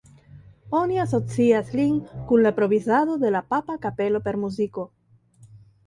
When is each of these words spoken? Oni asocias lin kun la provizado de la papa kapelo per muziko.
Oni 0.79 0.97
asocias 1.03 1.69
lin 1.81 2.01
kun 2.31 2.43
la 2.47 2.55
provizado 2.63 3.21
de 3.27 3.35
la 3.39 3.45
papa 3.55 3.79
kapelo 3.87 4.27
per 4.29 4.43
muziko. 4.47 4.93